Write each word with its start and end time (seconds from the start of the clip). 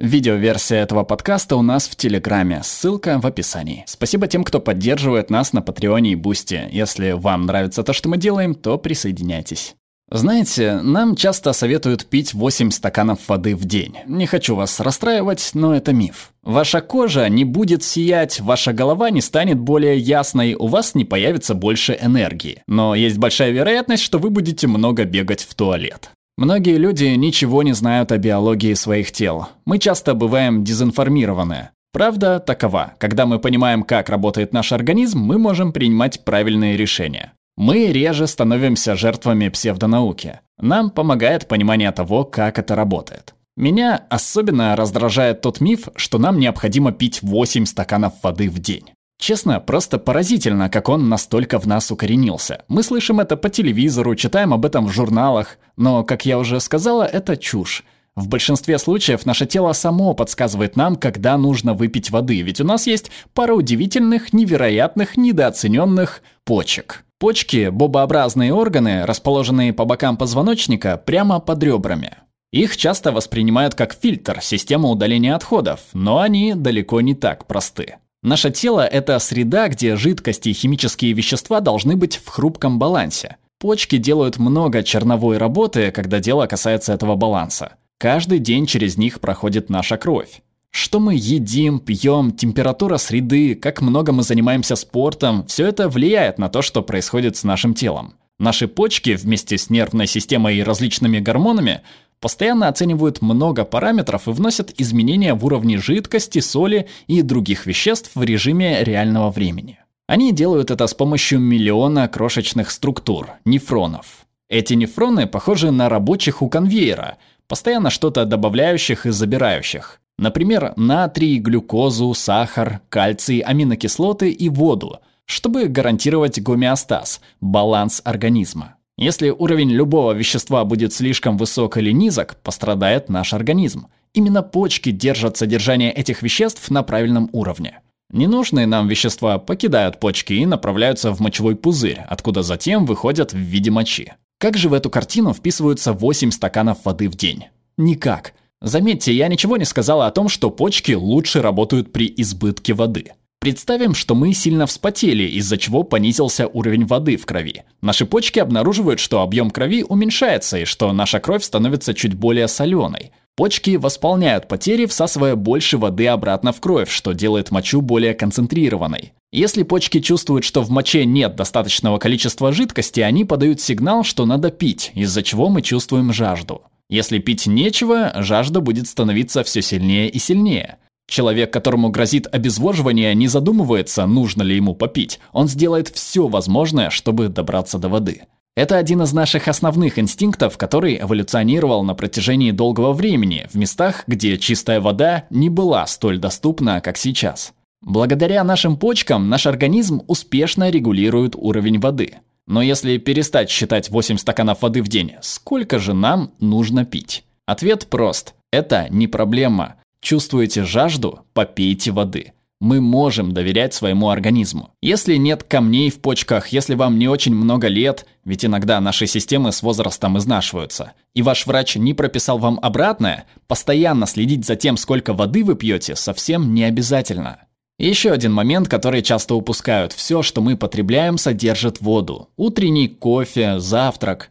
Видеоверсия 0.00 0.82
этого 0.82 1.04
подкаста 1.04 1.56
у 1.56 1.62
нас 1.62 1.86
в 1.86 1.94
Телеграме, 1.94 2.62
ссылка 2.64 3.20
в 3.20 3.26
описании. 3.26 3.84
Спасибо 3.86 4.28
тем, 4.28 4.44
кто 4.44 4.58
поддерживает 4.58 5.28
нас 5.28 5.52
на 5.52 5.60
Патреоне 5.60 6.12
и 6.12 6.14
Бусти. 6.14 6.68
Если 6.70 7.12
вам 7.12 7.44
нравится 7.44 7.82
то, 7.82 7.92
что 7.92 8.08
мы 8.08 8.16
делаем, 8.16 8.54
то 8.54 8.78
присоединяйтесь. 8.78 9.74
Знаете, 10.10 10.80
нам 10.80 11.16
часто 11.16 11.52
советуют 11.52 12.06
пить 12.06 12.32
8 12.32 12.70
стаканов 12.70 13.28
воды 13.28 13.54
в 13.54 13.66
день. 13.66 13.98
Не 14.06 14.24
хочу 14.26 14.56
вас 14.56 14.80
расстраивать, 14.80 15.50
но 15.52 15.74
это 15.74 15.92
миф. 15.92 16.32
Ваша 16.42 16.80
кожа 16.80 17.28
не 17.28 17.44
будет 17.44 17.84
сиять, 17.84 18.40
ваша 18.40 18.72
голова 18.72 19.10
не 19.10 19.20
станет 19.20 19.58
более 19.58 19.98
ясной, 19.98 20.54
у 20.54 20.66
вас 20.66 20.94
не 20.94 21.04
появится 21.04 21.54
больше 21.54 21.96
энергии. 22.00 22.62
Но 22.66 22.94
есть 22.94 23.18
большая 23.18 23.50
вероятность, 23.50 24.02
что 24.02 24.18
вы 24.18 24.30
будете 24.30 24.66
много 24.66 25.04
бегать 25.04 25.42
в 25.42 25.54
туалет. 25.54 26.10
Многие 26.40 26.78
люди 26.78 27.04
ничего 27.04 27.62
не 27.62 27.74
знают 27.74 28.12
о 28.12 28.16
биологии 28.16 28.72
своих 28.72 29.12
тел. 29.12 29.48
Мы 29.66 29.76
часто 29.76 30.14
бываем 30.14 30.64
дезинформированы. 30.64 31.68
Правда 31.92 32.40
такова. 32.40 32.94
Когда 32.98 33.26
мы 33.26 33.38
понимаем, 33.38 33.82
как 33.82 34.08
работает 34.08 34.54
наш 34.54 34.72
организм, 34.72 35.18
мы 35.18 35.36
можем 35.36 35.70
принимать 35.70 36.24
правильные 36.24 36.78
решения. 36.78 37.34
Мы 37.58 37.88
реже 37.88 38.26
становимся 38.26 38.96
жертвами 38.96 39.50
псевдонауки. 39.50 40.40
Нам 40.58 40.88
помогает 40.88 41.46
понимание 41.46 41.92
того, 41.92 42.24
как 42.24 42.58
это 42.58 42.74
работает. 42.74 43.34
Меня 43.58 44.06
особенно 44.08 44.74
раздражает 44.76 45.42
тот 45.42 45.60
миф, 45.60 45.88
что 45.96 46.16
нам 46.16 46.38
необходимо 46.38 46.92
пить 46.92 47.22
8 47.22 47.66
стаканов 47.66 48.14
воды 48.22 48.48
в 48.48 48.58
день. 48.60 48.86
Честно, 49.20 49.60
просто 49.60 49.98
поразительно, 49.98 50.70
как 50.70 50.88
он 50.88 51.10
настолько 51.10 51.58
в 51.58 51.66
нас 51.66 51.90
укоренился. 51.90 52.64
Мы 52.68 52.82
слышим 52.82 53.20
это 53.20 53.36
по 53.36 53.50
телевизору, 53.50 54.14
читаем 54.14 54.54
об 54.54 54.64
этом 54.64 54.86
в 54.86 54.92
журналах, 54.92 55.58
но, 55.76 56.04
как 56.04 56.24
я 56.24 56.38
уже 56.38 56.58
сказала, 56.58 57.02
это 57.02 57.36
чушь. 57.36 57.84
В 58.16 58.28
большинстве 58.28 58.78
случаев 58.78 59.26
наше 59.26 59.44
тело 59.44 59.74
само 59.74 60.14
подсказывает 60.14 60.74
нам, 60.74 60.96
когда 60.96 61.36
нужно 61.36 61.74
выпить 61.74 62.10
воды, 62.10 62.40
ведь 62.40 62.62
у 62.62 62.64
нас 62.64 62.86
есть 62.86 63.10
пара 63.34 63.52
удивительных, 63.52 64.32
невероятных, 64.32 65.18
недооцененных 65.18 66.22
почек. 66.44 67.04
Почки– 67.18 67.68
бобообразные 67.70 68.54
органы, 68.54 69.04
расположенные 69.04 69.74
по 69.74 69.84
бокам 69.84 70.16
позвоночника 70.16 70.96
прямо 70.96 71.40
под 71.40 71.62
ребрами. 71.62 72.16
Их 72.52 72.74
часто 72.78 73.12
воспринимают 73.12 73.74
как 73.74 73.92
фильтр, 73.92 74.40
систему 74.40 74.88
удаления 74.88 75.36
отходов, 75.36 75.80
но 75.92 76.20
они 76.20 76.54
далеко 76.54 77.02
не 77.02 77.14
так 77.14 77.46
просты. 77.46 77.96
Наше 78.22 78.50
тело– 78.50 78.86
это 78.92 79.18
среда, 79.18 79.68
где 79.68 79.96
жидкости 79.96 80.50
и 80.50 80.52
химические 80.52 81.14
вещества 81.14 81.60
должны 81.60 81.96
быть 81.96 82.16
в 82.16 82.28
хрупком 82.28 82.78
балансе. 82.78 83.38
Почки 83.58 83.96
делают 83.96 84.36
много 84.36 84.82
черновой 84.82 85.38
работы, 85.38 85.90
когда 85.90 86.20
дело 86.20 86.46
касается 86.46 86.92
этого 86.92 87.16
баланса. 87.16 87.76
Каждый 87.96 88.38
день 88.38 88.66
через 88.66 88.98
них 88.98 89.20
проходит 89.20 89.70
наша 89.70 89.96
кровь. 89.96 90.42
Что 90.70 91.00
мы 91.00 91.14
едим, 91.14 91.78
пьем, 91.78 92.32
температура 92.32 92.98
среды, 92.98 93.54
как 93.54 93.80
много 93.80 94.12
мы 94.12 94.22
занимаемся 94.22 94.76
спортом– 94.76 95.46
все 95.48 95.66
это 95.66 95.88
влияет 95.88 96.38
на 96.38 96.50
то, 96.50 96.60
что 96.60 96.82
происходит 96.82 97.38
с 97.38 97.44
нашим 97.44 97.72
телом. 97.72 98.14
Наши 98.38 98.68
почки 98.68 99.16
вместе 99.16 99.56
с 99.56 99.70
нервной 99.70 100.06
системой 100.06 100.56
и 100.56 100.62
различными 100.62 101.20
гормонами 101.20 101.80
постоянно 102.20 102.68
оценивают 102.68 103.22
много 103.22 103.64
параметров 103.64 104.28
и 104.28 104.30
вносят 104.30 104.72
изменения 104.78 105.34
в 105.34 105.44
уровне 105.44 105.78
жидкости, 105.78 106.38
соли 106.40 106.88
и 107.06 107.22
других 107.22 107.66
веществ 107.66 108.12
в 108.14 108.22
режиме 108.22 108.84
реального 108.84 109.30
времени. 109.30 109.78
Они 110.06 110.32
делают 110.32 110.70
это 110.70 110.86
с 110.86 110.94
помощью 110.94 111.38
миллиона 111.38 112.08
крошечных 112.08 112.70
структур– 112.70 113.30
нефронов. 113.44 114.26
Эти 114.48 114.74
нефроны 114.74 115.26
похожи 115.26 115.70
на 115.70 115.88
рабочих 115.88 116.42
у 116.42 116.48
конвейера, 116.48 117.18
постоянно 117.46 117.90
что-то 117.90 118.24
добавляющих 118.24 119.06
и 119.06 119.10
забирающих. 119.10 120.00
Например, 120.18 120.72
натрий, 120.76 121.38
глюкозу, 121.38 122.12
сахар, 122.14 122.80
кальций, 122.88 123.38
аминокислоты 123.38 124.30
и 124.30 124.48
воду, 124.48 124.98
чтобы 125.24 125.68
гарантировать 125.68 126.42
гомеостаз, 126.42 127.20
баланс 127.40 128.02
организма. 128.04 128.74
Если 129.00 129.30
уровень 129.30 129.70
любого 129.70 130.12
вещества 130.12 130.62
будет 130.66 130.92
слишком 130.92 131.38
высок 131.38 131.78
или 131.78 131.90
низок, 131.90 132.36
пострадает 132.42 133.08
наш 133.08 133.32
организм. 133.32 133.86
Именно 134.12 134.42
почки 134.42 134.90
держат 134.90 135.38
содержание 135.38 135.90
этих 135.90 136.20
веществ 136.20 136.70
на 136.70 136.82
правильном 136.82 137.30
уровне. 137.32 137.80
Ненужные 138.12 138.66
нам 138.66 138.88
вещества 138.88 139.38
покидают 139.38 140.00
почки 140.00 140.34
и 140.34 140.44
направляются 140.44 141.12
в 141.12 141.20
мочевой 141.20 141.56
пузырь, 141.56 142.04
откуда 142.10 142.42
затем 142.42 142.84
выходят 142.84 143.32
в 143.32 143.38
виде 143.38 143.70
мочи. 143.70 144.12
Как 144.38 144.58
же 144.58 144.68
в 144.68 144.74
эту 144.74 144.90
картину 144.90 145.32
вписываются 145.32 145.94
8 145.94 146.30
стаканов 146.30 146.84
воды 146.84 147.08
в 147.08 147.16
день? 147.16 147.46
Никак. 147.78 148.34
Заметьте, 148.60 149.14
я 149.14 149.28
ничего 149.28 149.56
не 149.56 149.64
сказала 149.64 150.08
о 150.08 150.10
том, 150.10 150.28
что 150.28 150.50
почки 150.50 150.92
лучше 150.92 151.40
работают 151.40 151.90
при 151.90 152.12
избытке 152.18 152.74
воды. 152.74 153.12
Представим, 153.42 153.94
что 153.94 154.14
мы 154.14 154.34
сильно 154.34 154.66
вспотели, 154.66 155.22
из-за 155.22 155.56
чего 155.56 155.82
понизился 155.82 156.46
уровень 156.46 156.84
воды 156.84 157.16
в 157.16 157.24
крови. 157.24 157.64
Наши 157.80 158.04
почки 158.04 158.38
обнаруживают, 158.38 159.00
что 159.00 159.22
объем 159.22 159.50
крови 159.50 159.82
уменьшается 159.82 160.58
и 160.58 160.66
что 160.66 160.92
наша 160.92 161.20
кровь 161.20 161.42
становится 161.42 161.94
чуть 161.94 162.12
более 162.12 162.48
соленой. 162.48 163.12
Почки 163.36 163.76
восполняют 163.76 164.46
потери, 164.46 164.84
всасывая 164.84 165.36
больше 165.36 165.78
воды 165.78 166.06
обратно 166.08 166.52
в 166.52 166.60
кровь, 166.60 166.90
что 166.90 167.14
делает 167.14 167.50
мочу 167.50 167.80
более 167.80 168.12
концентрированной. 168.12 169.14
Если 169.32 169.62
почки 169.62 170.00
чувствуют, 170.00 170.44
что 170.44 170.60
в 170.60 170.68
моче 170.68 171.06
нет 171.06 171.34
достаточного 171.34 171.96
количества 171.96 172.52
жидкости, 172.52 173.00
они 173.00 173.24
подают 173.24 173.62
сигнал, 173.62 174.04
что 174.04 174.26
надо 174.26 174.50
пить, 174.50 174.92
из-за 174.94 175.22
чего 175.22 175.48
мы 175.48 175.62
чувствуем 175.62 176.12
жажду. 176.12 176.64
Если 176.90 177.18
пить 177.20 177.46
нечего, 177.46 178.12
жажда 178.16 178.60
будет 178.60 178.86
становиться 178.86 179.42
все 179.44 179.62
сильнее 179.62 180.10
и 180.10 180.18
сильнее. 180.18 180.76
Человек, 181.10 181.52
которому 181.52 181.90
грозит 181.90 182.28
обезвоживание, 182.30 183.16
не 183.16 183.26
задумывается, 183.26 184.06
нужно 184.06 184.42
ли 184.42 184.54
ему 184.54 184.76
попить. 184.76 185.18
Он 185.32 185.48
сделает 185.48 185.88
все 185.88 186.28
возможное, 186.28 186.88
чтобы 186.90 187.28
добраться 187.28 187.78
до 187.78 187.88
воды. 187.88 188.22
Это 188.54 188.76
один 188.76 189.02
из 189.02 189.12
наших 189.12 189.48
основных 189.48 189.98
инстинктов, 189.98 190.56
который 190.56 191.00
эволюционировал 191.00 191.82
на 191.82 191.94
протяжении 191.94 192.52
долгого 192.52 192.92
времени 192.92 193.48
в 193.52 193.56
местах, 193.56 194.04
где 194.06 194.38
чистая 194.38 194.80
вода 194.80 195.24
не 195.30 195.48
была 195.48 195.84
столь 195.88 196.18
доступна, 196.18 196.80
как 196.80 196.96
сейчас. 196.96 197.54
Благодаря 197.82 198.44
нашим 198.44 198.76
почкам 198.76 199.28
наш 199.28 199.46
организм 199.46 200.02
успешно 200.06 200.70
регулирует 200.70 201.34
уровень 201.34 201.80
воды. 201.80 202.18
Но 202.46 202.62
если 202.62 202.98
перестать 202.98 203.50
считать 203.50 203.90
8 203.90 204.16
стаканов 204.16 204.62
воды 204.62 204.80
в 204.80 204.86
день, 204.86 205.14
сколько 205.22 205.80
же 205.80 205.92
нам 205.92 206.30
нужно 206.38 206.84
пить? 206.84 207.24
Ответ 207.46 207.88
прост. 207.88 208.34
Это 208.52 208.86
не 208.90 209.08
проблема. 209.08 209.74
Чувствуете 210.00 210.64
жажду? 210.64 211.20
Попейте 211.34 211.92
воды. 211.92 212.32
Мы 212.60 212.82
можем 212.82 213.32
доверять 213.32 213.72
своему 213.72 214.10
организму. 214.10 214.74
Если 214.82 215.16
нет 215.16 215.44
камней 215.44 215.88
в 215.90 216.00
почках, 216.00 216.48
если 216.48 216.74
вам 216.74 216.98
не 216.98 217.08
очень 217.08 217.34
много 217.34 217.68
лет, 217.68 218.06
ведь 218.24 218.44
иногда 218.44 218.80
наши 218.80 219.06
системы 219.06 219.50
с 219.50 219.62
возрастом 219.62 220.18
изнашиваются, 220.18 220.92
и 221.14 221.22
ваш 221.22 221.46
врач 221.46 221.76
не 221.76 221.94
прописал 221.94 222.38
вам 222.38 222.58
обратное, 222.60 223.24
постоянно 223.46 224.06
следить 224.06 224.44
за 224.44 224.56
тем, 224.56 224.76
сколько 224.76 225.14
воды 225.14 225.42
вы 225.42 225.54
пьете, 225.54 225.96
совсем 225.96 226.52
не 226.52 226.64
обязательно. 226.64 227.38
Еще 227.78 228.10
один 228.10 228.34
момент, 228.34 228.68
который 228.68 229.00
часто 229.00 229.34
упускают. 229.34 229.94
Все, 229.94 230.20
что 230.20 230.42
мы 230.42 230.58
потребляем, 230.58 231.16
содержит 231.16 231.80
воду. 231.80 232.28
Утренний 232.36 232.88
кофе, 232.88 233.58
завтрак. 233.58 234.28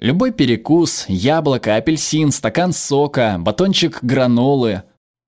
Любой 0.00 0.30
перекус, 0.30 1.06
яблоко, 1.08 1.74
апельсин, 1.74 2.30
стакан 2.30 2.72
сока, 2.72 3.36
батончик 3.40 3.98
гранолы. 4.02 4.84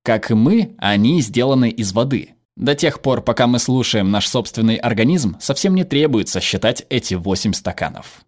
Как 0.06 0.30
и 0.30 0.34
мы, 0.34 0.76
они 0.78 1.20
сделаны 1.20 1.68
из 1.68 1.92
воды. 1.92 2.36
До 2.56 2.76
тех 2.76 3.02
пор, 3.02 3.22
пока 3.22 3.48
мы 3.48 3.58
слушаем 3.58 4.12
наш 4.12 4.28
собственный 4.28 4.76
организм, 4.76 5.36
совсем 5.40 5.74
не 5.74 5.82
требуется 5.82 6.40
считать 6.40 6.86
эти 6.90 7.14
8 7.14 7.52
стаканов. 7.54 8.20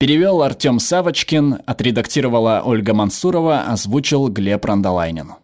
Перевел 0.00 0.42
Артем 0.42 0.80
Савочкин, 0.80 1.58
отредактировала 1.64 2.62
Ольга 2.64 2.92
Мансурова, 2.92 3.66
озвучил 3.68 4.26
Глеб 4.30 4.64
Рандолайнин. 4.64 5.34